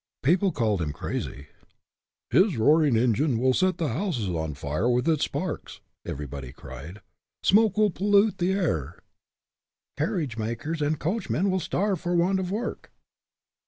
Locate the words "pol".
7.91-8.09